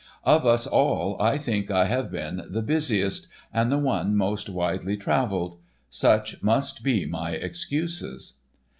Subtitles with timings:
[0.23, 5.59] Of us all I think I have been the busiest—and the one most widely traveled.
[5.91, 8.37] Such must be my excuses."